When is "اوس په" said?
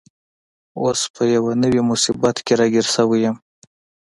0.81-1.23